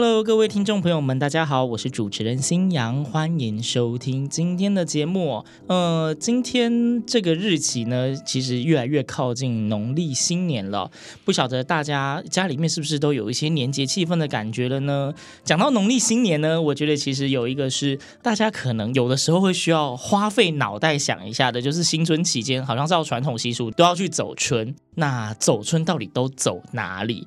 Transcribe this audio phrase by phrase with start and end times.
[0.00, 5.44] Hello，各位听众朋友们，大家好，我是主持人新阳，欢迎收听今天的节目。
[5.66, 10.88] 呃，今天这个日期呢，其实越来越靠近农历新年了，
[11.24, 15.12] 不晓得大家家里面是不是都有一些年节气氛的感觉了呢？
[15.42, 27.26] 讲到农历新年呢，我觉得其实有一个是大家可能有的时候会需要花费脑袋想一下的，就是新春期间，好像照传统习俗都要去走春，那走春到底都走哪里？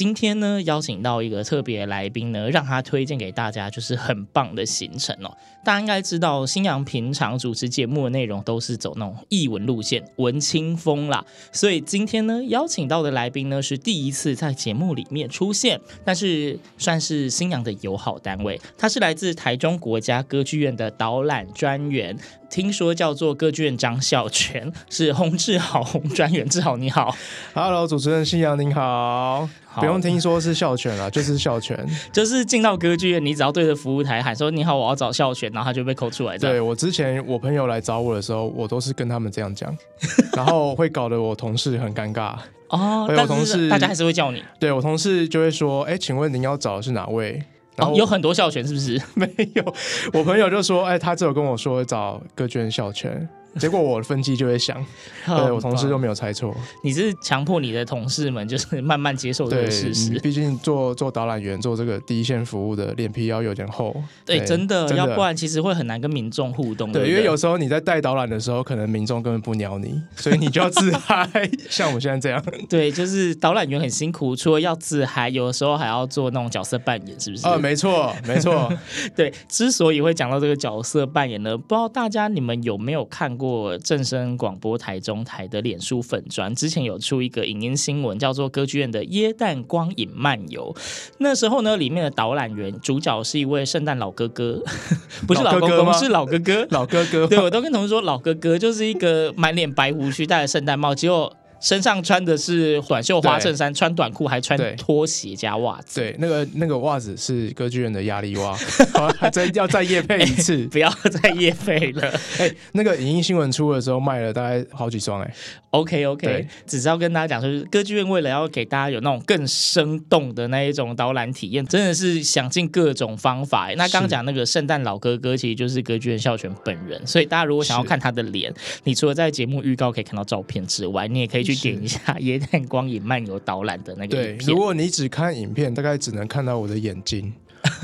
[0.00, 5.30] 今天呢，邀请到一个特别来宾呢，让他推荐给大家，就是很棒的行程哦。
[5.62, 11.22] 大家应该知道，新阳平常主持节目的内容都是走那种艺文路线、文青风啦。
[11.52, 18.58] 所以今天呢，邀请到的来宾呢，是第一次在节目里面出现，但是算是新阳的友好单位。
[18.78, 22.16] 他是来自台中国家歌剧院的导览专员，
[22.48, 26.48] 听说叫做歌剧院张孝全，是洪志豪洪专员。
[26.48, 27.14] 志豪你好
[27.52, 29.46] ，Hello，主持人新阳您好。
[29.80, 31.76] 不用听说是校犬了， 就是校犬，
[32.12, 36.38] 就是进到歌剧院，你只要对着服务台喊说“你好，我要找校犬”，然后他就被扣出来。
[36.38, 39.76] 对，我之前我朋友来找我的时候，我都是跟他们这样讲，
[40.36, 42.34] 然后会搞得我同事很尴尬
[42.68, 43.06] 哦。
[43.08, 47.42] 我同事大家还是会叫你，对我同事就会说：“哎，请问您要找的是哪位？”
[47.76, 49.00] 然后有很多校犬是不是？
[49.14, 49.74] 没有，
[50.12, 53.26] 我朋友就说：“哎，他只有跟我说找歌剧院孝全。”
[53.58, 54.84] 结果我的分机就会响，
[55.26, 56.54] 对，我同事都没有猜错。
[56.82, 60.18] 你是强迫你的同事们就是慢慢接受这个事实。
[60.20, 63.94] 毕竟做做导览员做这个第一线服务的脸皮要有点厚。
[64.24, 66.92] 对，对真的，真的要不然其实会很难跟民众互动。
[66.92, 71.28] 对，因为有时候你在带导览的时候，可能民众根本不鸟你， 所以你就要自嗨，
[71.68, 72.42] 像我们现在这样。
[72.68, 77.46] 对，就是导览员很辛苦，除了要自嗨，有的时候还要做那种角色扮演，是不是？
[77.46, 78.72] 啊、呃，没错，没错。
[79.16, 90.74] 对，之所以会讲到这个角色扮演呢，不知道大家你们有没有看过正声广播台中台的脸书粉专，之前有出一个影音新闻，叫做《歌剧院的耶诞光影漫游》。
[91.18, 94.62] 那时候呢，里面的导览员主角是一位圣诞老哥哥，
[95.26, 97.26] 不是老公公，是老哥哥，老哥哥。
[97.26, 101.34] 对，我都跟同事说，老哥哥就是一个满脸白胡须、戴着圣诞帽，结果。
[101.60, 106.00] 身上穿的是短袖花衬衫，穿短裤还穿拖鞋加袜子。
[106.00, 108.56] 对，那个那个袜子是歌剧院的压力袜，
[109.18, 112.08] 还再要再夜配一次，欸、 不要再夜配了。
[112.38, 115.34] 哎、欸，那个影音新闻出的时候卖了大概好几双哎、欸。
[115.70, 123.74] OK OK，只是要跟大家讲就是，歌剧院为了要给大家有那种更生动的那一种导览体验，真的是想尽各种方法、欸。
[123.76, 127.00] 那刚刚讲那个圣诞老哥哥，其实就是歌剧院孝全本人。
[127.06, 131.60] 所以大家如果想要看他的脸，你除了在节目预告可以看到照片之外，你也可以去。
[131.60, 134.38] 去点一下耶诞光影漫游导览的那个影片。
[134.38, 137.32] 对，如果你只看影片，大概只能看到我的眼睛。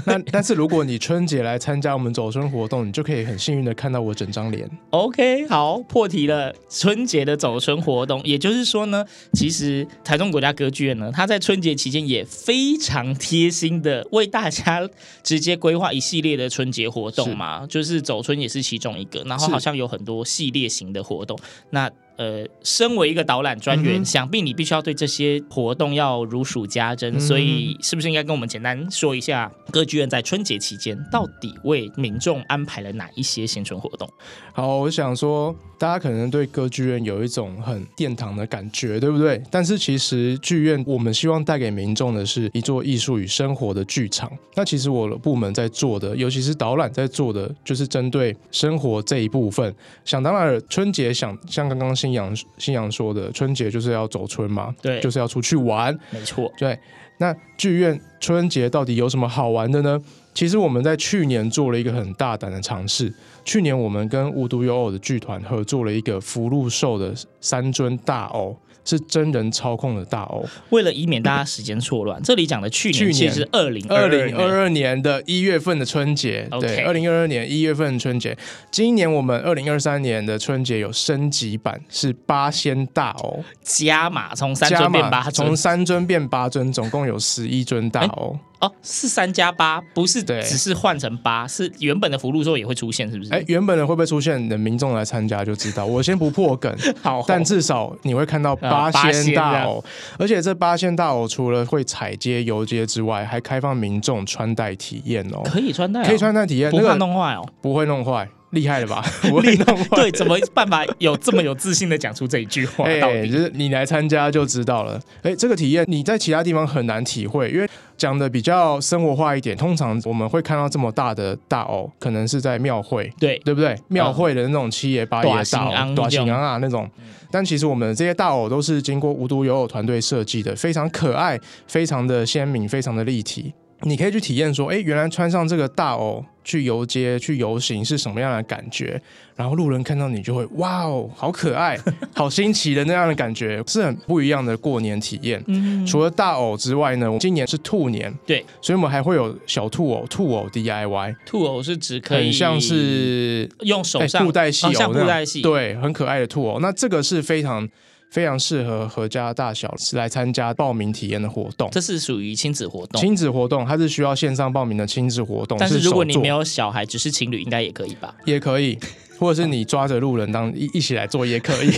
[0.06, 4.66] 那 但是如果你春节来参加我们走春活动，你就可以很幸运的看到我整张脸。
[4.88, 6.54] OK，好，破题了。
[6.70, 14.88] 春节的走春活动，也就是说呢，其实台中国家歌剧院呢，它在春节期间也非常贴心的为大家
[15.22, 21.38] 直接规划一系列的春节活动嘛，是就是走春也是其中一个，然后好像有很多系列型的活动。
[21.68, 34.08] 那呃，身为一个导览专员，嗯、想必你必须要对这些活动要如数家珍，嗯、所以是不是应该跟我们简单说一下，歌剧院在春节期间到底为民众安排了哪一些新春活动？
[34.54, 39.42] 好，我想说，大家可能对歌剧院有一种很殿堂的感觉，对不对？
[39.50, 44.32] 但是其实剧院我们希望带给民众的是一座艺术与生活的剧场。
[44.54, 49.74] 那其实我的部门在做的，尤其是导览在做的，就是针对生活这一部分。
[50.06, 51.94] 想当然，春节想像刚刚。
[52.06, 56.52] 星洋星洋说的春节就是要走春嘛，对，就是要出去玩，没错。
[56.56, 56.78] 对，
[57.18, 60.00] 那剧院春节到底有什么好玩的呢？
[60.32, 63.12] 其实我们在去年做了一个很大胆的尝试。
[63.44, 68.56] 去年我们跟无独有偶的剧团合作了一个福禄寿的三尊大偶。
[68.86, 78.34] 是真人操控的大欧，为了以免大家时间错乱，这里讲的去年其实是二零二零二二年的一月份的春节，对，二零二二年一月份的春节。
[78.70, 88.38] 今年我们二零二三年的春节有升级版，是八仙大欧加码，从三尊变八，从三尊变八尊，总共有十一尊大偶。
[88.60, 93.30] 哦，是三加八，不是对只是换成八，是原本的福禄寿也会出现，是不是？
[93.32, 95.84] 哎，原本的会不会出现等民众来参加就知道。
[95.84, 99.84] 我先不破梗， 好，但至少你会看到八仙大偶，
[100.18, 108.28] 而且这八仙大偶除了会踩街游街之外，还开放民众穿戴体验哦，可以穿戴、哦，可以穿戴体验，不怕弄坏哦，不会弄坏。
[108.56, 109.04] 厉害了吧？
[109.94, 112.84] 对，怎么办法有这么有自信的讲出这一句话？
[112.84, 114.98] 哎、欸，就是你来参加就知道了。
[115.18, 117.68] 哎、欸，这个体验你在其他地方很难体会，因为
[117.98, 119.56] 讲的比较生活化一点。
[119.56, 123.76] 通常我们会看到这么大的大偶，可能是在庙会，对对不对？
[123.88, 126.88] 庙会的那种七爷八爷大偶、大型啊啊那种。
[127.30, 133.52] 但其实我们这些大偶都是经过无独有偶团队设计的，非常可爱，非常的鲜明，非常的立体。
[133.82, 139.00] 你可以去体验说，哎，原来穿上这个大偶去游街、去游行是什么样的感觉？
[139.34, 141.76] 然后路人看到你就会，哇哦，好可爱，
[142.14, 145.42] 好新奇的那样的感觉，是很不一样的过年体验。
[145.48, 151.16] 嗯，除了大偶之外呢，今年是兔年，对，所以我们还会有小兔偶、兔偶 DIY。
[151.26, 156.60] 兔偶是指可以很像是用手上布袋戏偶，像布袋戏，对，很可爱的兔偶。
[156.60, 157.68] 那这个是非常。
[158.16, 162.98] 非常适合合家大小来参加报名体验的活动，这是属于亲子活动。
[162.98, 165.58] 亲子活动，它是需要线上报名的亲子活动。
[165.58, 168.14] 但是如果你没有小孩，只是情侣，应该也可以吧？
[168.24, 168.78] 也可以，
[169.18, 171.70] 或者是你抓着路人当一一起来做 也可以。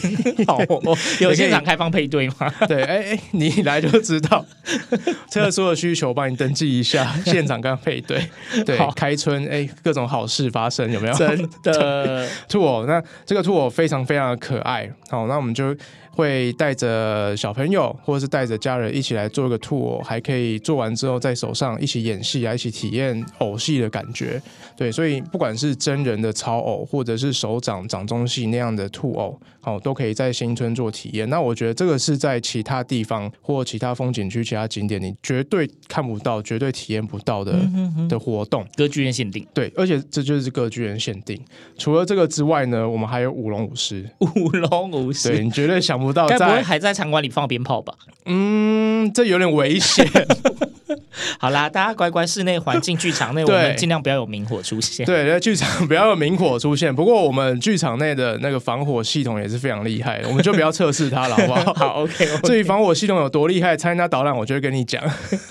[0.47, 0.61] 好，
[1.19, 2.49] 有现场开放配对吗？
[2.69, 4.47] 对，哎哎，你来就知道，
[5.33, 8.25] 特殊的需求帮你登记一下，现场刚配对。
[8.65, 11.15] 对，开春哎，各种好事发生，有没有？
[11.19, 14.89] 真的兔偶，那这个兔偶非常非常的可爱。
[15.11, 15.75] 好，那我们就。
[16.19, 24.43] 会带着小朋友，或者是带着家人一起来做一个兔偶，还可以做完之后在手上一起演戏啊，一起体验偶戏的感觉。
[24.77, 31.29] 对，所以不管是真人的超偶，或者是手掌掌中戏那样的兔偶，好，都可以在新春做体验。
[31.31, 37.57] 那我觉得这个是在其他地方或其他风景区、其他景点你绝对看不到、绝对体验不到的
[38.09, 38.67] 的活动。
[38.77, 41.41] 歌剧院限定，对，而且这就是歌剧院限定。
[41.77, 44.05] 除了这个之外呢，我们还有舞龙舞狮。
[44.19, 46.08] 舞龙舞狮，对，你绝对想不。
[46.13, 47.95] 该不会还在场馆里放鞭炮吧？
[48.27, 50.07] 嗯，这有点危险。
[51.39, 55.05] 好啦，大家乖乖，室内环境剧场内，我们尽量不要有明火出现。
[55.05, 56.95] 对，在剧场不要有明火出现。
[56.95, 61.75] 不过我们剧场内的那个防火系统也是非常厉害的，我们就不要测试它了，好不好？
[61.75, 62.47] 好，OK, okay。
[62.47, 65.03] 至于防火系统有多厉害，参加导览我就会跟你讲。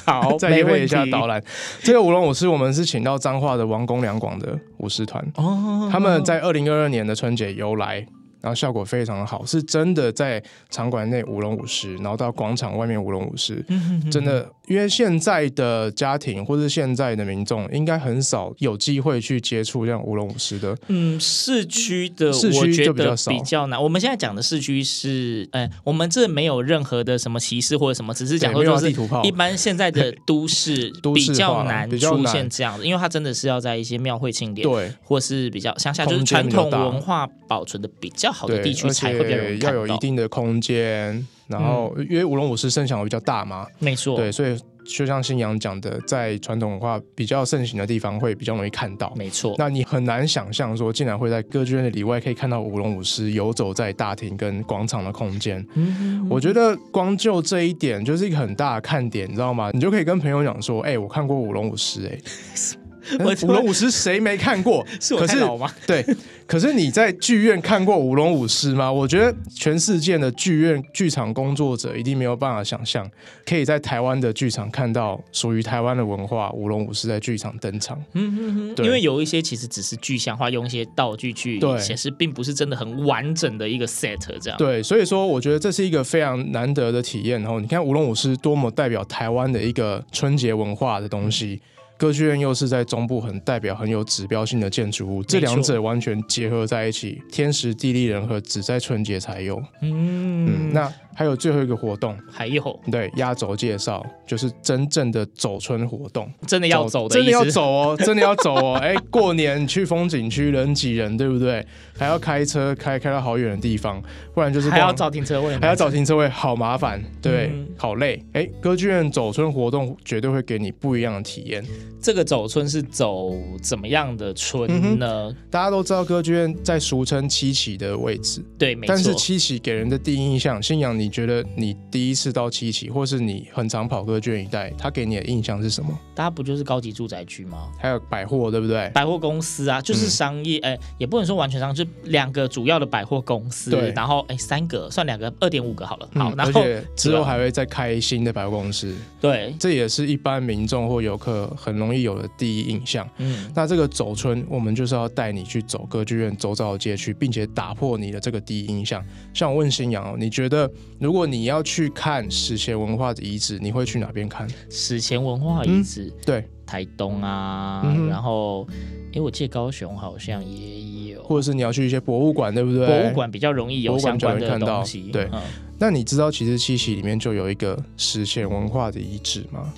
[0.06, 1.44] 好， 再业配一下导览。
[1.83, 8.06] 这个舞龙舞狮，我们是请到彰化的王公两广的舞狮团哦，他们在二零二二年的春节由来。
[8.41, 13.65] 然后效果非常的好，是真的在场馆内舞龙舞狮，然后到广场外面舞龙舞狮，
[14.11, 20.77] 真的，因为现在的家庭或是现在的民众应该很少有机会去接触这样舞龙舞狮的。
[20.87, 23.81] 嗯，市区的市区就比较少，比较难。
[23.81, 28.91] 我们现在讲的市区是，哎，我们这没有任何的什么歧视或者什么，只是讲说就是
[29.23, 38.26] 一般现在的 都市比较难出现这样的，因为它真的是要在一些庙会庆典，对，或是比较乡下就是传统文化保存的比较。
[38.31, 49.53] 好的地区才会比较有要有一定的空间，然后因为舞龙舞狮声响比较大嘛，没错，对，所以就像新阳讲的，在传统文化比较盛行的地方会比较容易看到，没错。
[49.57, 55.65] 那你很难想象说，竟然会在歌剧院的里外可以看到舞龙舞狮游走在大厅跟广场的空间。
[55.75, 59.71] 嗯，我觉得光就这一点就是一个很大的看点，你知道吗？
[59.73, 62.77] 你就可以跟朋友讲说，哎、欸，我看过舞龙舞狮，哎。
[63.48, 64.86] 舞龙舞狮谁没看过？
[65.00, 65.71] 是我太老吗？
[65.88, 66.06] 对，
[66.45, 68.92] 可是你在剧院看过舞龙舞狮吗？
[68.92, 73.09] 我觉得全世界的剧院剧场工作者一定没有办法想象，
[73.45, 77.98] 可以在台湾的剧场看到属于台湾的文化舞龙舞狮在剧场登场。
[78.13, 84.57] 嗯嗯嗯，因为有一些其实只是具象化，用一些道具去显示，并不是真的很完整的一个 set 这样。
[84.57, 87.42] 对，所以说我觉得这是一个非常难得的体验。
[87.42, 91.61] 然后你看舞龙舞狮多么代表台湾的一个春节文化的东西。
[91.97, 99.61] 歌剧院又是在中部很代表、很有指标性的建筑物，这两者完全结合在一起，天时地利人和，只在春节才有。
[99.81, 100.94] 嗯，嗯，那。
[101.18, 108.76] 还有最后一个活动，还有对压轴介绍，就是真正的走春活动，真的要走的，真的要走哦， 真的要走哦。
[108.80, 111.66] 哎，过年去风景区人挤人，对不对？
[111.97, 114.00] 还要开车开开到好远的地方，
[114.36, 118.24] 不然就是还要找停车位，还要找停车位，好麻烦，对，嗯、好累。
[118.33, 121.66] 哎，歌剧院走春活动绝对会给你不一样的体验。
[122.00, 125.30] 这个走春是走怎么样的春呢？
[125.30, 128.94] 嗯、大家都知道歌剧院在俗称七喜的位置，对，没错。
[128.94, 131.06] 但是七喜给人的第一印象，信仰你。
[131.07, 135.97] 你觉得你第一次到七期，或是你很常跑歌剧院一带，它给你的印象是什么？
[136.14, 137.71] 大家不就是高级住宅区吗？
[137.80, 138.92] 还有百货，对不对？
[138.94, 146.61] 百货公司啊，就是商业，哎、嗯，也不能说完全商业，就两个主要的百货公司，对，然后哎，三个算两个，二点五个好了，好，嗯、然后
[146.94, 153.09] 之后还会再开新的百货公司，对，这也是一般民众或游客很容易有的第一印象。
[153.19, 159.02] 嗯，那这个走春，我们就是要带你去走歌剧院周遭的街区，并且打破你的这个第一印象。
[159.33, 164.47] 像我问新阳哦，你觉得如果你要去看史前文化的遗址，你会去哪边看？
[164.69, 168.68] 史前文化遗址，嗯、对，台东啊，嗯、然后，
[169.13, 172.87] 哎，我记得高雄好像也有，或者是你要去一些博物馆，对不对？
[172.87, 175.11] 博物馆比较容易有相关的东西。
[175.11, 175.42] 对，嗯、
[175.77, 179.71] 那你知道其实七喜里面就有一个史前文化的遗址吗？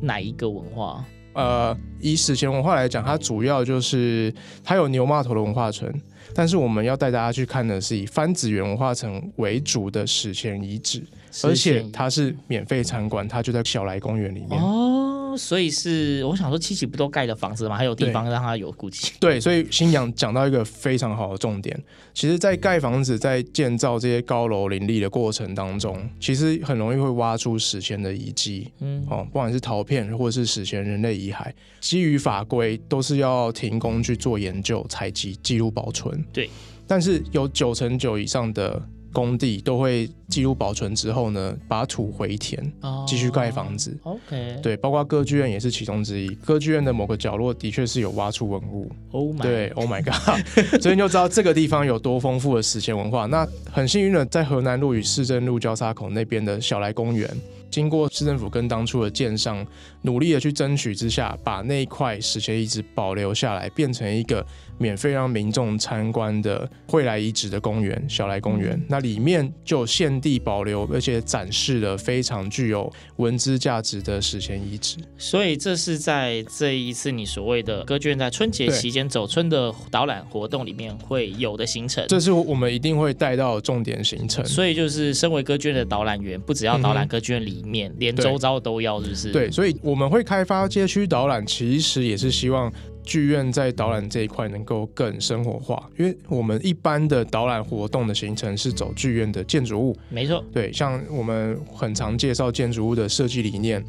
[0.00, 1.04] 哪一个文化？
[1.32, 5.92] 呃，以史前文化来讲，它主要就是它有牛骂头的文化村。
[6.34, 11.02] 但是我们要带大家去看的是以番子园文化城为主的史前遗址，
[11.44, 14.60] 而且它是免费参观，它就在小来公园里面。
[14.60, 14.89] 哦，
[15.36, 17.76] 所以是我想说，七期不都盖了房子吗？
[17.76, 19.12] 还有地方让它有估计。
[19.18, 21.78] 对，所以新阳讲到一个非常好的重点，
[22.14, 28.70] 其实，在盖房子、在建造这些高楼林立的过程当中，其实很容易会挖出史前的遗迹。
[28.80, 36.24] 嗯，哦，不管是陶片或者是史前人类遗骸，基于法规都是要停工去做研究、采集、记录、保存。
[36.32, 36.48] 对，
[36.86, 38.80] 但是有九成九以上的
[39.12, 42.72] 工地都会记录保存之后呢，把土回填，
[43.06, 43.96] 继续盖房子。
[44.02, 46.28] Oh, OK，对，包括歌剧院也是其中之一。
[46.36, 48.90] 歌剧院的某个角落的确是有挖出文物。
[49.10, 50.44] Oh my，对，Oh my God，
[50.80, 53.26] 所以你就知道这个地方有多丰富的史前文化。
[53.26, 57.28] 那很幸运的，在河南路与市政路交叉口那边的小来公园，
[57.70, 59.66] 经过市政府跟当初的建商
[60.02, 64.44] 努力的去争取之下，把那一块史前遗址保留下来，变成一个。
[64.80, 74.96] 免费让民众参观的惠来遗址的公园——小来公园，嗯、那里面就现地保留，而且展示了非常具有文资价值的史前遗址。
[75.18, 82.02] 所以，这是在这一次你所谓的歌剧院在春节期间走春的导览活动里面会有的行程。
[82.08, 84.42] 这是我们一定会带到重点行程。
[84.46, 89.32] 所以，就是身为歌剧院的导览员，不只要导览歌剧院里面，嗯、连周遭都要，是不是？
[89.32, 92.72] 对，所以我们会开发街区导览，其实也是希望。
[93.02, 103.82] 剧院在导览这一块能够更生活化，因为我们一般的导览活动的行程是走剧院的建筑物，没错，对，像我们很常介绍建筑物的设计理念，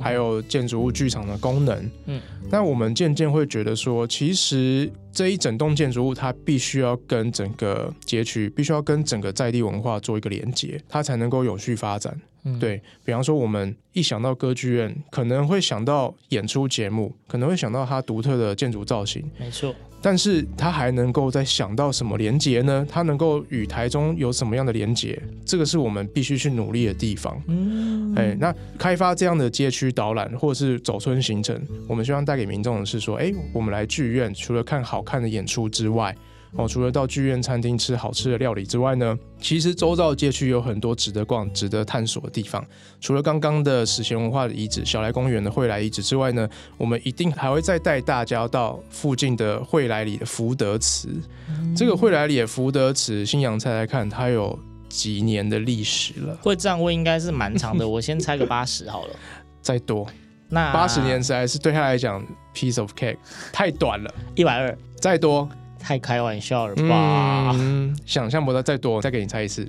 [0.00, 12.18] 还有建筑物剧场的功能，嗯，但我们渐渐会觉得说，其实这一整栋建筑物它必须要跟整个街区，必须要跟整个在地文化做一个连接，它才能够有序发展。
[12.44, 19.74] 嗯、对，比方说，我们一想到歌剧院，可能会想到演出节目，可能会想到它独特的建筑造型，没错。
[20.02, 22.86] 但是他还能够再想到什么连接呢？
[22.90, 25.20] 他能够与台中有什么样的连接？
[25.44, 27.40] 这个是我们必须去努力的地方。
[27.46, 36.16] 嗯，哎，那开发这样的街区导览或者是走村行程，我们希望带给民众的是说，哎，我们来剧院，除了看好看的演出之外。
[36.56, 42.64] 哦，除了到剧院餐厅吃好吃的料理之外呢，其实周遭街区有很多值得逛、值得探索的地方。
[43.00, 51.08] 除了刚刚的史前文化的遗址小来公园的惠来遗址之外呢，我们一定还会再带大家到附近的惠来里的福德祠。
[51.48, 56.36] 嗯、这个惠来里的福德祠，新阳猜猜看，它有几年的历史了？
[56.42, 59.14] 会这样问应该是蛮长的， 我先猜个八十好了。
[59.62, 60.04] 再多，
[60.48, 63.18] 那八十年实在是对他来讲 piece of cake
[63.52, 64.12] 太短了。
[64.34, 65.48] 一百二，再多。
[65.80, 67.52] 太开玩笑了吧！
[67.54, 69.68] 嗯，想象不到再多，再给你猜一次，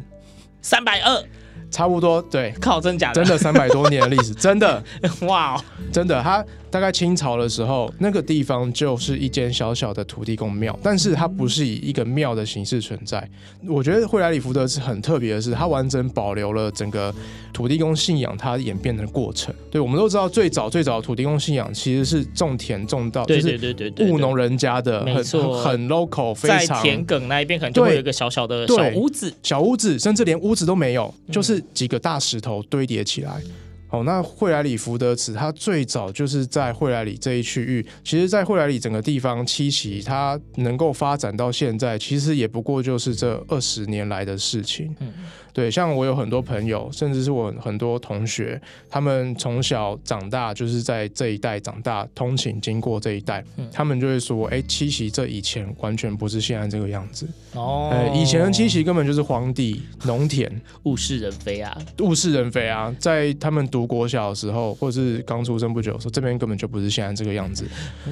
[0.61, 1.23] 三百二，
[1.71, 3.23] 差不多，对，靠，真假的？
[3.23, 4.83] 真的三百多年的历史，真的，
[5.27, 6.43] 哇、哦，真的，他。
[6.71, 13.29] 大概清朝的时候，那个地方就是一间小小的土地公庙，但是它不是以一个庙的形式存在。
[13.67, 17.13] 我觉得惠来里福德是很特别的是，它完整保留了整个
[17.51, 19.53] 土地公信仰它演变的过程。
[19.69, 33.41] 对，我们都知道，最早最早的土地公信仰其实是种田种稻，对对对对对，务农人家的，没错，很 local，非常在田埂那一边可能就会有一个小小的小屋子，小屋子，甚至连屋子都没有，就是几个大石头堆叠起来。
[33.91, 37.85] 哦，那惠来里福德祠，它最早就是在惠来里这一区域。
[38.03, 44.95] 其实，在惠来里整个地方，七期它能够发展到现在，其实也不过就是这二十年来的事情。
[45.01, 45.11] 嗯。
[45.53, 57.27] 对，像我有很多朋友，甚至是我很多同学，他们从小长大就是在这一代长大，通勤经过这一代，嗯、他们就会说：“哎，七夕这以前完全不是现在这个样子。
[57.55, 60.49] 哦，哎，以前的七夕根本就是荒地、农田，
[60.83, 62.95] 物是人非啊，物是人非啊。
[62.97, 67.65] 在他们读读国小的时候，或者是刚出生不久的时候，这边根本就不是现在这个样子。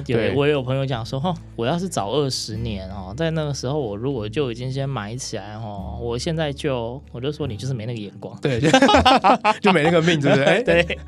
[0.04, 8.68] 对，我也有朋友讲说，哦，我要是早二十年哦，在那个时候我如果就已经先买起来哦，我现在就我就就说你就是没那个眼光，对，就
[9.60, 10.62] 就没那个命，对不对？
[10.64, 10.98] 对，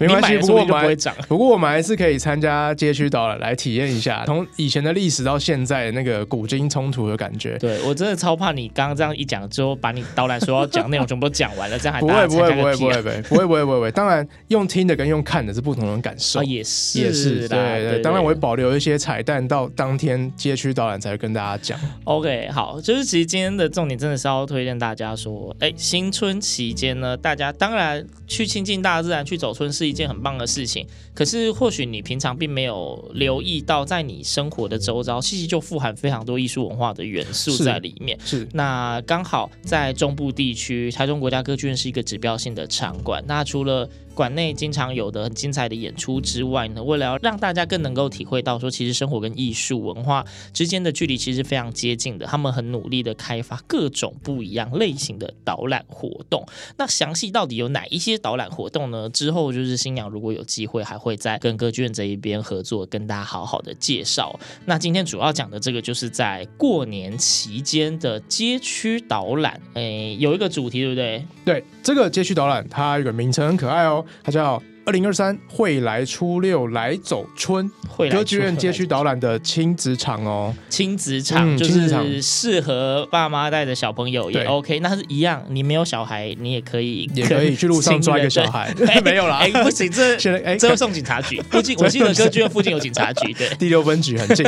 [0.00, 1.14] 没关系，不过我们不会涨。
[1.28, 7.58] 不过我们还是可以参加街区导览来体验一下，从以前的历史到现在那个古今冲突的感觉。
[7.58, 13.90] 对我真的超怕你刚刚这样一讲之后，把你导览说要讲内容全部都讲完了，这样还不会不会不会不会不会不会不会不会。
[13.90, 18.00] 当然，用听的跟用看的是不同的感受，啊、也是也是对对,对。
[18.00, 21.78] 当然，我会保留一些彩蛋，到当天街区导览才会跟大家讲。
[22.04, 25.65] OK，好，就是其实今天的重点真的是要推荐大家说，哎。
[25.76, 30.86] 新春期间呢，大家当然去亲近大自然，去走春是一件很棒的事情。
[31.14, 38.18] 可是或许你平常并没有留意到，在你生活的周遭，其实就富含非常多艺术文化的元素在里面。
[38.24, 43.24] 是，是那刚好在中部地区，台中国家歌剧院是一个指标性的场馆。
[43.26, 52.24] 那除了馆内经常有的很精彩的演出之外呢，为了让大家更能够体会到说，其实生活跟艺术文化之间的距离其实非常接近的。
[52.24, 56.46] 他们很努力的开发各种不一样类型的导览活动。
[56.78, 59.10] 那详细到底有哪一些导览活动呢？
[59.10, 64.40] 之后就是新娘如果有机会，还会再跟歌剧院这一边合作，跟大家好好的介绍。
[64.64, 69.60] 那今天主要讲的这个，就是在过年期间的街区导览。
[69.74, 71.26] 诶，有一个主题，对不对？
[71.44, 74.04] 对，这个街区导览它有个名称很可爱哦。
[74.22, 77.68] 它叫二零二三会来初六来走春，
[78.08, 88.72] 歌剧院街区导览的亲子场哦，亲子场就是适合爸妈带着小朋友也 OK，那是一样，你没有小孩你也可以也可以去路上抓一个小孩，
[89.04, 90.14] 没有啦，哎不行，这
[90.46, 94.46] 哎这会送警察局，附近我记得歌剧院附近有警察局，对，第六分局很近，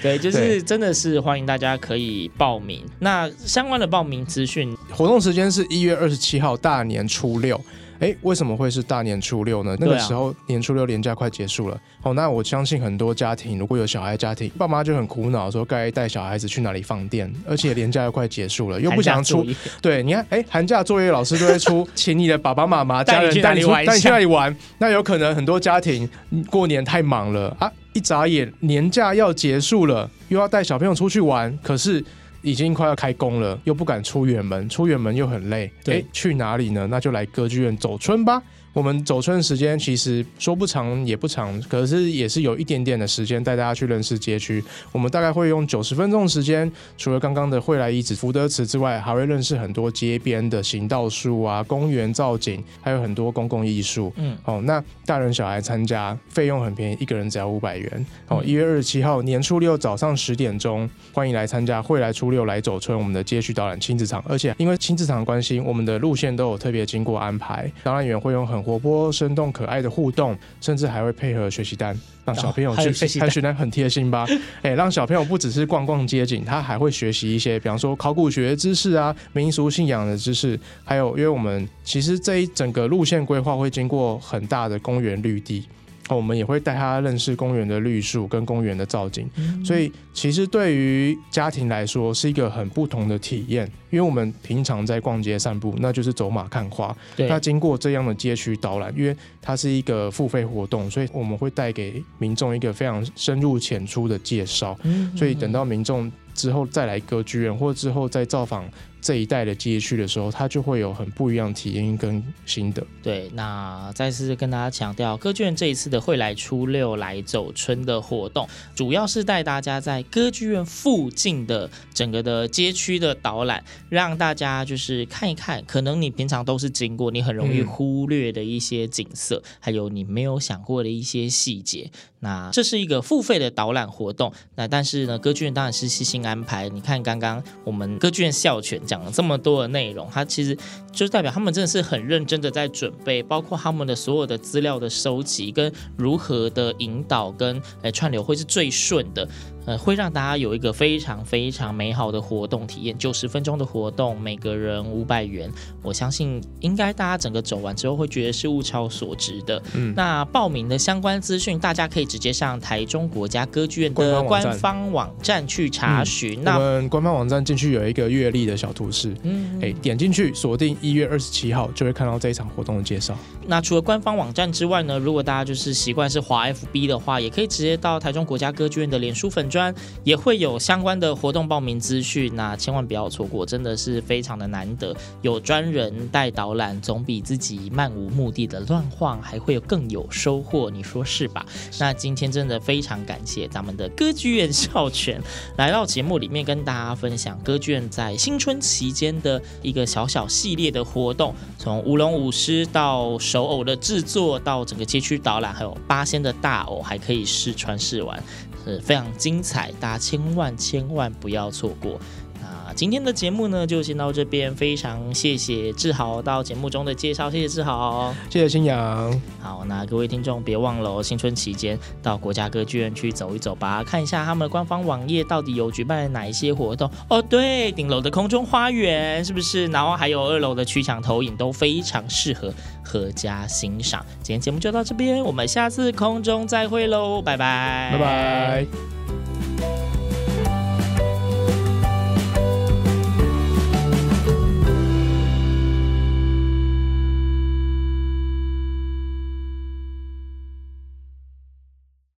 [0.00, 7.60] 对，就是真的是欢迎大家可以报名，那相关的报名资讯，活动时间是一月二十七号大年初六。
[8.00, 9.76] 哎，为什么会是大年初六呢？
[9.78, 11.80] 那个时候年初六年假快结束了。
[12.02, 19.46] 哦，那我相信很多家庭如果有小孩家庭，爸妈就很苦恼，说该带小孩子去哪里放电， 而且年假又快结束了，又不想出。
[19.80, 24.54] 对，你看，哎，寒假作业老师都会出， 请你的爸爸妈妈家人带你去带你去哪里玩。
[24.78, 26.08] 那有可能很多家庭
[26.50, 32.04] 过年太忙了啊，一眨眼年假要结束了，又要带小朋友出去玩，可是。
[32.44, 35.72] 已经快要开工了，又不敢出远门，出远门又很累。
[35.82, 36.86] 对，去哪里呢？
[36.90, 38.40] 那就来歌剧院走春吧。
[38.74, 44.62] 我们走春的时间其实说不长也不长，可是也是有一点点的时间带大家去认识街区。
[44.90, 54.12] 我们大概会用九十分钟的时间，除了刚刚的惠来遗址、福德祠之外，还会认识很多街边的行道树啊、公园造景，还有很多公共艺术。
[54.16, 58.06] 嗯，哦，那大人小孩参加费用很便宜，一个人只要五百元。
[58.26, 72.90] 哦，一月二十七号年初六早上十点钟，欢迎来参加惠来初六来走春我们的街区导览亲子场，而且因为亲子场的关系，我们的路线都有特别经过安排，导览员会用很活泼、生动、可爱的互动，甚至还会配合学习单，让小朋友去。
[72.92, 74.26] 学习单很贴心吧？
[74.62, 85.64] 哎、欸，让小朋友不只是逛逛街景，他还会学习一些，比方说考古学知识啊、民俗信仰的知识，还有，因为我们其实这一整个路线规划会经过很大的公园绿地。
[86.10, 93.70] 我们也会带他认识公园的绿树跟公园的造景，嗯、所以其实对于家庭来说是一个很不同的体验。
[93.90, 96.94] 因为我们平常在逛街散步，那就是走马看花。
[97.16, 97.28] 对。
[97.28, 104.76] 那经过这样的街区导览，因为它是一个付费活动，所以我们会带给民众一个非常深入浅出的介绍。
[104.82, 105.16] 嗯。
[105.16, 108.64] 所以等到民众之后再来歌剧院，或之后再造访。
[109.04, 112.82] 这一带的街区的时候，它就会有很不一样的体验跟心得。
[113.02, 131.90] 对，那再次跟大家强调，歌剧院这一次的会来初六来走春的活动，主要是带大家在歌剧院附近的整个的街区的导览，让大家就是看一看，可能你平常都是经过，你很容易忽略的一些景色，还有你没有想过的一些细节。
[132.20, 136.70] 那这是一个付费的导览活动，那但是呢，歌剧院当然是细心安排。
[136.70, 140.56] 你看刚刚我们歌剧院校犬了这么多的内容，它其实
[140.92, 149.28] 就代表他们真的是很认真的在准备，包括他们的所有的资料的收集跟如何的引导跟诶串流会是最顺的。
[149.66, 152.96] 呃，会让大家有一个非常非常美好的活动体验。
[152.98, 155.50] 九十分钟的活动，每个人五百元，
[155.82, 159.62] 我相信应该大家整个走完之后会觉得是物超所值的。
[159.74, 166.42] 嗯，那报名的相关资讯，大家可以直接上台中国家歌剧院的官方网站去查询。
[166.44, 173.16] 那、嗯、我们官方网站进去有一个月历的小图示，嗯，哎，点进去锁定一月二十七号，就会看到这一场活动的介绍。
[173.46, 179.48] 那除了官方网站之外呢，如果大家就是习惯是滑 FB 的话，也可以直接到台中国家歌剧院的脸书粉。
[179.54, 191.46] 专也会有相关的活动报名资讯，那千万不要错过，真的是非常的难得，有专人带导览，总比自己漫无目的的乱晃还会有更有收获，你说是吧？
[191.78, 195.22] 那今天真的非常感谢咱们的歌剧院校犬
[195.56, 208.20] 来到节目里面跟大家分享歌剧院在新春期间的一个小小系列的活动，从舞龙舞狮到手偶的制作，到整个街区导览，还有八仙的大偶，还可以试穿试玩，
[208.64, 212.00] 是非常精彩，大家千万千万不要错过。
[212.40, 214.54] 那今天的节目呢，就先到这边。
[214.54, 219.18] 非常谢谢志豪到节目中的介绍，谢谢志豪，谢谢新阳。
[219.40, 227.22] 好，那各位听众别忘了哦，新春期间到国家歌剧院去走一走吧，看一下他们的官方网页到底有举办哪一些活动哦。
[227.22, 229.66] 对，顶楼的空中花园是不是？
[229.68, 232.52] 然后还有二楼的曲墙投影都非常适合
[232.94, 234.04] 阖家欣赏。
[234.22, 238.93] 今天节目就到这边，我们下次空中再会喽，拜拜，拜拜。